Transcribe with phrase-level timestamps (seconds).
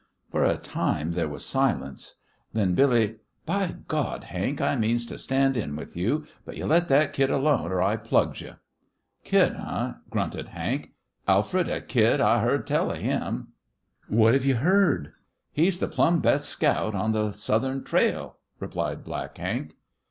[0.31, 2.15] For a time there was silence.
[2.53, 6.87] Then Billy, "By God, Hank, I means to stand in with you, but you let
[6.87, 8.55] that kid alone, or I plugs you!"
[9.23, 10.93] "Kid, huh!" grunted Hank.
[11.27, 12.19] "Alfred a kid!
[12.19, 13.49] I've hearn tell of him."
[14.07, 15.21] "What've you heard?" inquired the girl.
[15.65, 19.75] "He's th' plumb best scout on th' southern trail," replied Black Hank.